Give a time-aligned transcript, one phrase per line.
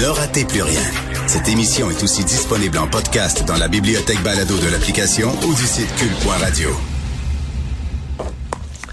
[0.00, 0.82] Ne ratez plus rien.
[1.26, 5.62] Cette émission est aussi disponible en podcast dans la bibliothèque balado de l'application ou du
[5.62, 6.70] site cul.radio.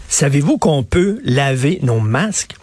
[0.08, 2.56] Savez-vous qu'on peut laver nos masques?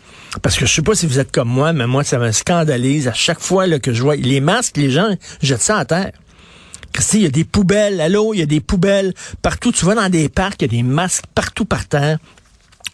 [0.43, 3.09] Parce que je sais pas si vous êtes comme moi, mais moi, ça me scandalise
[3.09, 5.09] à chaque fois là, que je vois les masques, les gens
[5.43, 6.13] jettent ça à terre.
[6.93, 9.13] Christy, il y a des poubelles, allô, il y a des poubelles
[9.43, 9.73] partout.
[9.73, 12.19] Tu vas dans des parcs, il y a des masques partout par terre.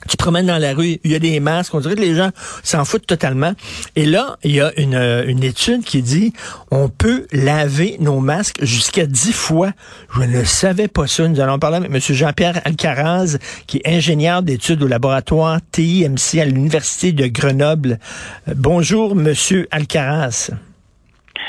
[0.09, 2.31] Tu promènes dans la rue, il y a des masques, on dirait que les gens
[2.63, 3.53] s'en foutent totalement.
[3.97, 6.33] Et là, il y a une, euh, une étude qui dit
[6.71, 9.73] on peut laver nos masques jusqu'à dix fois.
[10.15, 11.29] Je ne savais pas ça.
[11.29, 12.01] Nous allons parler avec M.
[12.01, 17.99] Jean-Pierre Alcaraz, qui est ingénieur d'études au laboratoire TIMC à l'Université de Grenoble.
[18.49, 19.35] Euh, bonjour, M.
[19.71, 20.51] Alcaraz.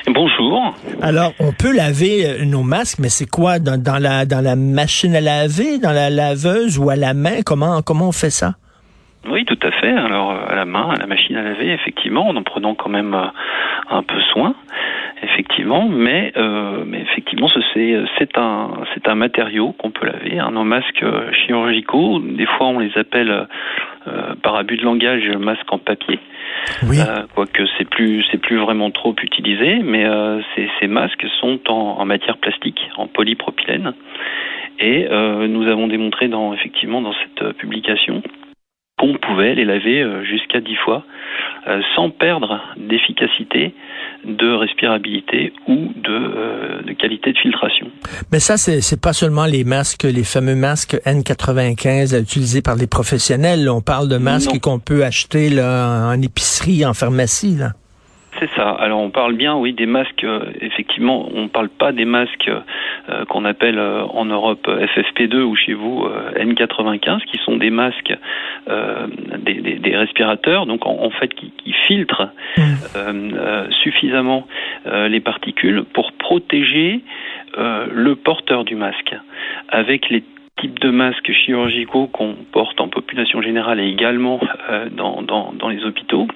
[0.07, 0.75] Bonjour.
[1.01, 3.59] Alors, on peut laver euh, nos masques, mais c'est quoi?
[3.59, 7.41] Dans, dans, la dans la machine à laver, dans la laveuse ou à la main?
[7.45, 8.55] Comment comment on fait ça?
[9.29, 9.91] Oui, tout à fait.
[9.91, 12.89] Alors euh, à la main, à la machine à laver, effectivement, en en prenant quand
[12.89, 13.27] même euh,
[13.89, 14.53] un peu soin,
[15.21, 15.87] effectivement.
[15.87, 20.39] Mais euh, mais effectivement, c'est c'est un c'est un matériau qu'on peut laver.
[20.39, 21.05] Hein, nos masques
[21.45, 23.47] chirurgicaux, des fois on les appelle
[24.07, 26.19] euh, par abus de langage masques en papier.
[26.83, 26.97] Oui.
[26.99, 31.59] Euh, quoique c'est plus c'est plus vraiment trop utilisé, mais euh, ces, ces masques sont
[31.69, 33.93] en, en matière plastique, en polypropylène,
[34.79, 35.07] et
[35.47, 38.21] nous avons démontré dans effectivement dans cette publication
[38.97, 41.03] qu'on pouvait les laver euh, jusqu'à dix fois
[41.67, 43.73] euh, sans perdre d'efficacité,
[44.25, 47.87] de respirabilité ou de, euh, de qualité de filtration.
[48.31, 52.87] Mais ça, c'est c'est pas seulement les masques, les fameux masques N95 utilisés par les
[52.87, 53.65] professionnels.
[53.65, 53.73] là.
[53.73, 57.55] On parle de masques qu'on peut acheter là, en épicerie, en pharmacie.
[57.57, 57.71] Là.
[58.43, 58.71] C'est ça.
[58.71, 60.23] Alors on parle bien, oui, des masques.
[60.25, 62.49] euh, effectivement, on ne parle pas des masques
[63.09, 67.55] euh, qu'on appelle euh, en Europe euh, FFP2 ou chez vous euh, N95, qui sont
[67.55, 68.13] des masques,
[69.39, 73.69] des, des- des respirateurs, donc en, en fait qui, qui filtrent Mm.
[73.83, 74.45] suffisamment
[74.85, 77.01] les particules pour protéger
[77.57, 79.15] le porteur du masque.
[79.69, 80.23] Avec les
[80.61, 84.39] types de masques chirurgicaux qu'on porte en population générale et également
[84.91, 86.27] dans, dans, dans les hôpitaux,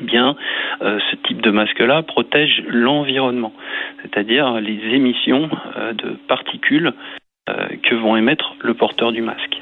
[0.00, 0.36] eh bien,
[0.82, 3.52] euh, ce type de masque-là protège l'environnement,
[4.02, 6.92] c'est-à-dire les émissions euh, de particules
[7.48, 9.56] euh, que vont émettre le porteur du masque.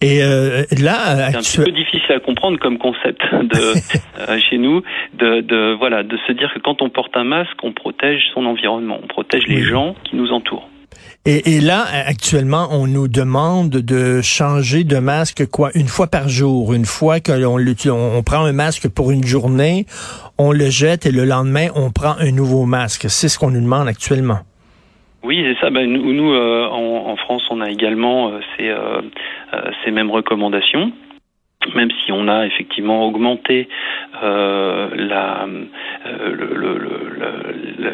[0.00, 4.82] Et là, C'est un petit peu difficile à comprendre comme concept de, chez nous,
[5.14, 8.44] de, de voilà, de se dire que quand on porte un masque, on protège son
[8.44, 10.68] environnement, on protège les gens qui nous entourent.
[11.24, 15.70] Et, là, actuellement, on nous demande de changer de masque quoi?
[15.76, 16.74] Une fois par jour.
[16.74, 19.86] Une fois que l'on on, prend un masque pour une journée,
[20.36, 23.06] on le jette et le lendemain, on prend un nouveau masque.
[23.08, 24.40] C'est ce qu'on nous demande actuellement.
[25.22, 25.70] Oui, c'est ça.
[25.70, 29.02] Ben, nous, euh, en, France, on a également euh, ces, euh,
[29.54, 30.92] euh, ces mêmes recommandations.
[31.76, 33.68] Même si on a effectivement augmenté
[34.22, 35.46] euh, la,
[36.06, 36.34] euh,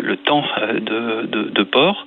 [0.03, 0.81] le, temps euh,
[1.27, 2.07] de, de, port,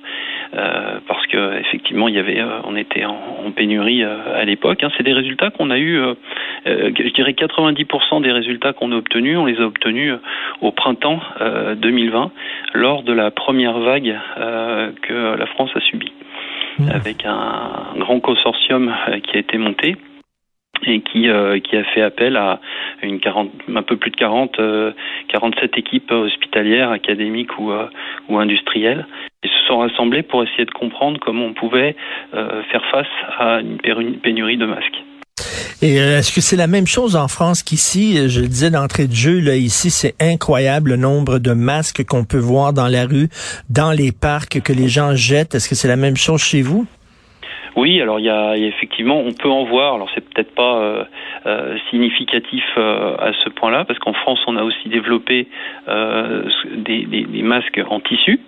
[1.06, 4.82] parce que effectivement il y avait, euh, on était en, en pénurie euh, à l'époque.
[4.84, 4.90] Hein.
[4.96, 6.14] C'est des résultats qu'on a eu, euh,
[6.66, 10.18] euh, je dirais 90% des résultats qu'on a obtenus, on les a obtenus euh,
[10.60, 12.30] au printemps euh, 2020
[12.74, 16.12] lors de la première vague euh, que la France a subie,
[16.78, 16.88] Mhm.
[16.90, 19.96] avec un grand consortium euh, qui a été monté
[20.86, 22.60] et qui euh, qui a fait appel à
[23.02, 24.92] une 40, un peu plus de 40, euh,
[25.28, 27.86] 47 équipes hospitalières, académiques ou euh,
[28.28, 29.06] ou industrielles,
[29.42, 31.96] et se sont rassemblées pour essayer de comprendre comment on pouvait
[32.34, 33.06] euh, faire face
[33.38, 35.02] à une pénurie de masques.
[35.82, 38.28] Et euh, est-ce que c'est la même chose en France qu'ici?
[38.28, 42.24] Je le disais d'entrée de jeu, là, ici, c'est incroyable le nombre de masques qu'on
[42.24, 43.28] peut voir dans la rue,
[43.68, 45.56] dans les parcs, que les gens jettent.
[45.56, 46.86] Est-ce que c'est la même chose chez vous?
[47.76, 49.94] Oui, alors il y a, effectivement, on peut en voir.
[49.94, 51.04] Alors c'est peut-être pas euh,
[51.46, 55.48] euh, significatif euh, à ce point-là, parce qu'en France, on a aussi développé
[56.76, 58.40] des, masques en tissu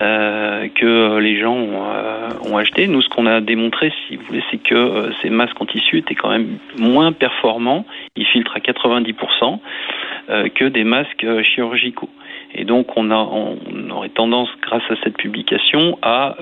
[0.00, 2.88] que les gens ont, ont acheté.
[2.88, 6.16] Nous, ce qu'on a démontré, si vous voulez, c'est que ces masques en tissu étaient
[6.16, 7.84] quand même moins performants.
[8.16, 9.60] Ils filtrent à 90%
[10.28, 12.10] euh, que des masques chirurgicaux.
[12.54, 16.36] Et donc, on, a, on aurait tendance, grâce à cette publication, à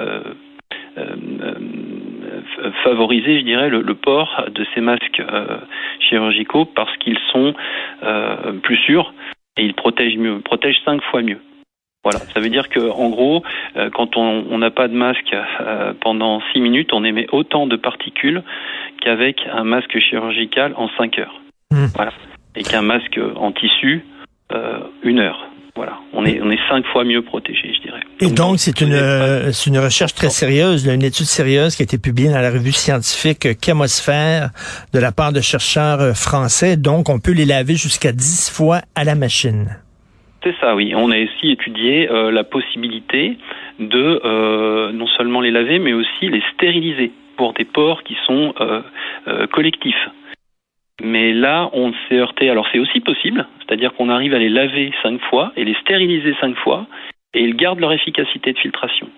[2.84, 5.58] favoriser, je dirais, le, le port de ces masques euh,
[6.00, 7.54] chirurgicaux parce qu'ils sont
[8.02, 9.12] euh, plus sûrs
[9.56, 11.40] et ils protègent mieux, protègent cinq fois mieux.
[12.02, 13.42] Voilà, ça veut dire que en gros,
[13.76, 17.76] euh, quand on n'a pas de masque euh, pendant six minutes, on émet autant de
[17.76, 18.42] particules
[19.02, 21.40] qu'avec un masque chirurgical en cinq heures.
[21.70, 21.86] Hmm.
[21.94, 22.12] Voilà,
[22.56, 24.04] et qu'un masque en tissu
[24.52, 25.49] euh, une heure.
[25.76, 28.00] Voilà, on est on est cinq fois mieux protégé, je dirais.
[28.20, 29.50] Et donc, c'est une, euh,
[29.82, 33.54] recherche très sérieuse, une étude sérieuse qui a été publiée dans la revue scientifique euh,
[33.62, 34.50] Chémosphère
[34.92, 36.76] de la part de chercheurs euh, français.
[36.76, 39.68] Donc, on peut les laver jusqu'à 10 fois à la machine.
[40.42, 40.92] C'est ça, oui.
[40.94, 43.36] On a aussi étudié la possibilité
[43.78, 48.54] de non seulement les laver, mais aussi les stériliser pour des ports qui sont
[49.52, 50.08] collectifs.
[51.02, 52.50] Mais là, on s'est heurté.
[52.50, 56.34] Alors c'est aussi possible, c'est-à-dire qu'on arrive à les laver cinq fois et les stériliser
[56.40, 56.86] cinq fois,
[57.34, 59.08] et ils gardent leur efficacité de filtration.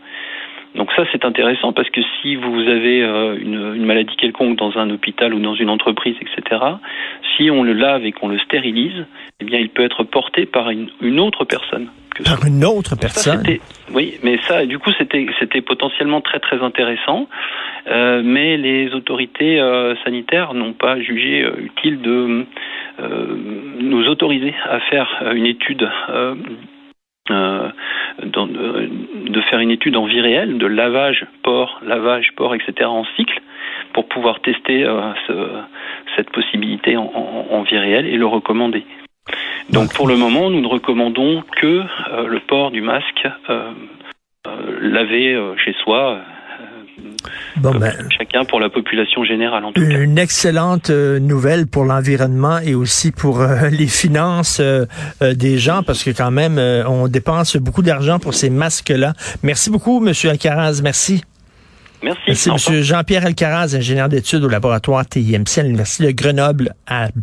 [0.75, 4.89] Donc ça, c'est intéressant parce que si vous avez euh, une, maladie quelconque dans un
[4.91, 6.63] hôpital ou dans une entreprise, etc.,
[7.37, 9.05] si on le lave et qu'on le stérilise,
[9.41, 11.89] eh bien, il peut être porté par une autre personne.
[12.25, 13.43] Par une autre personne.
[13.93, 17.29] oui, mais ça, du coup, c'était c'était potentiellement très très intéressant,
[17.89, 22.47] euh, mais les autorités euh, sanitaires n'ont pas jugé euh, utile de
[23.81, 25.89] nous autoriser à faire une étude.
[27.31, 32.85] de faire une étude en vie réelle de lavage port, lavage port, etc.
[32.85, 33.41] en cycle
[33.95, 34.87] pour pouvoir tester
[36.17, 38.85] cette possibilité en vie réelle et le recommander.
[39.71, 43.73] Donc pour le moment, nous ne recommandons que euh, le port du masque euh,
[44.47, 46.19] euh, lavé chez soi.
[47.57, 49.99] Bon ben, chacun pour la population générale en tout cas.
[49.99, 54.61] Une excellente nouvelle pour l'environnement et aussi pour les finances
[55.21, 59.15] des gens parce que quand même on dépense beaucoup d'argent pour ces masques-là.
[59.43, 60.81] Merci beaucoup, Monsieur Alcaraz.
[60.83, 61.23] Merci.
[62.03, 62.21] Merci.
[62.27, 67.15] Merci, Monsieur Jean-Pierre Alcaraz, ingénieur d'études au laboratoire TIMC à l'Université de Grenoble-Alpes.